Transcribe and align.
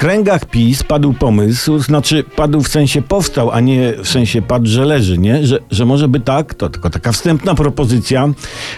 kręgach 0.00 0.44
PiS 0.44 0.82
padł 0.82 1.12
pomysł, 1.12 1.78
znaczy 1.78 2.24
padł 2.36 2.60
w 2.60 2.68
sensie 2.68 3.02
powstał, 3.02 3.50
a 3.50 3.60
nie 3.60 3.92
w 4.02 4.08
sensie 4.08 4.42
padł, 4.42 4.66
że 4.66 4.84
leży, 4.84 5.18
nie? 5.18 5.46
Że, 5.46 5.58
że 5.70 5.86
może 5.86 6.08
by 6.08 6.20
tak, 6.20 6.54
to 6.54 6.68
tylko 6.68 6.90
taka 6.90 7.12
wstępna 7.12 7.54
propozycja, 7.54 8.28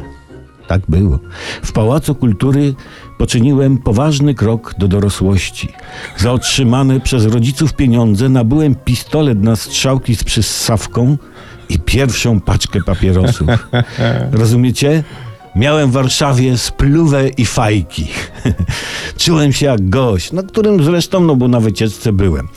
Tak 0.68 0.82
było. 0.88 1.20
W 1.64 1.72
Pałacu 1.72 2.16
Kultury 2.16 2.74
poczyniłem 3.18 3.78
poważny 3.78 4.34
krok 4.36 4.76
do 4.78 4.88
dorosłości. 4.88 5.74
Za 6.18 6.32
otrzymane 6.32 7.00
przez 7.00 7.26
rodziców 7.26 7.74
pieniądze 7.74 8.30
nabyłem 8.30 8.76
pistolet 8.76 9.42
na 9.44 9.56
strzałki 9.56 10.16
z 10.16 10.24
przyssawką 10.24 11.18
i 11.70 11.80
pierwszą 11.80 12.42
paczkę 12.42 12.80
papierosów. 12.84 13.48
Rozumiecie? 14.32 15.04
Miałem 15.58 15.90
w 15.90 15.94
Warszawie 15.94 16.58
spluwę 16.58 17.30
i 17.30 17.46
fajki. 17.46 18.08
Czułem 19.18 19.54
się 19.54 19.66
jak 19.66 19.90
gość, 19.90 20.32
na 20.32 20.44
którym 20.44 20.84
zresztą, 20.84 21.20
no 21.20 21.36
bo 21.36 21.48
na 21.48 21.60
wycieczce 21.60 22.14
byłem. 22.14 22.48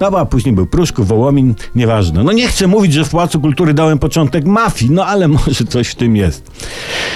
No 0.00 0.06
a 0.06 0.24
później 0.24 0.54
był 0.54 0.66
Pruszków, 0.66 1.08
Wołomin, 1.08 1.54
nieważne. 1.74 2.24
No 2.24 2.32
nie 2.32 2.48
chcę 2.48 2.66
mówić, 2.66 2.92
że 2.92 3.04
w 3.04 3.10
Pałacu 3.10 3.40
Kultury 3.40 3.74
dałem 3.74 3.98
początek 3.98 4.44
mafii, 4.44 4.90
no 4.90 5.06
ale 5.06 5.28
może 5.38 5.64
coś 5.68 5.88
w 5.88 5.94
tym 5.94 6.16
jest. 6.16 6.50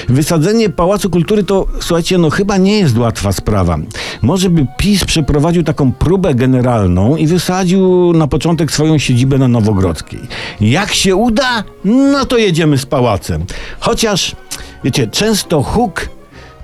Wysadzenie 0.09 0.71
Pałacu 0.71 1.11
Kultury 1.11 1.45
to, 1.45 1.67
słuchajcie, 1.81 2.19
no 2.19 2.31
chyba 2.31 2.57
nie 2.57 2.79
jest 2.79 2.99
łatwa 2.99 3.33
sprawa. 3.33 3.79
Może 4.23 4.51
by 4.51 4.67
PiS 4.79 5.05
przeprowadził 5.05 5.63
taką 5.63 5.93
próbę 5.93 6.35
generalną 6.35 7.17
i 7.17 7.27
wysadził 7.27 8.13
na 8.13 8.27
początek 8.27 8.73
swoją 8.73 8.99
siedzibę 8.99 9.39
na 9.39 9.49
Nowogrodzkiej. 9.49 10.21
Jak 10.61 10.95
się 10.95 11.17
uda, 11.17 11.65
no 11.85 12.27
to 12.27 12.39
jedziemy 12.39 12.79
z 12.79 12.87
pałacem. 12.87 13.45
Chociaż, 13.81 14.37
wiecie, 14.85 15.07
często 15.07 15.63
huk 15.63 16.09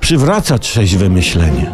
przywraca 0.00 0.59
trzeźwe 0.59 1.09
myślenie. 1.09 1.70